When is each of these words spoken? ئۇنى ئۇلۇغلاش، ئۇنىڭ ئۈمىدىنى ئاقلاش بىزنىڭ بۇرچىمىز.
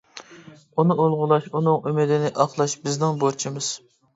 ئۇنى 0.83 0.95
ئۇلۇغلاش، 1.03 1.45
ئۇنىڭ 1.59 1.85
ئۈمىدىنى 1.91 2.33
ئاقلاش 2.45 2.77
بىزنىڭ 2.89 3.25
بۇرچىمىز. 3.25 3.71